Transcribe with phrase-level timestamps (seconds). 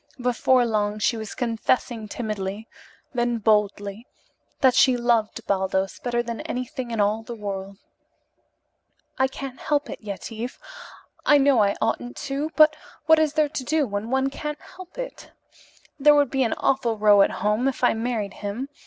[0.19, 2.67] Before long she was confessing timidly,
[3.13, 4.07] then boldly,
[4.61, 7.77] that she loved Baldos better than anything in all the world.
[9.19, 10.57] "I can't help it, Yetive.
[11.23, 12.75] I know I oughtn't to, but
[13.05, 15.29] what is there to do when one can't help it?
[15.99, 18.69] There would be an awful row at home if I married him.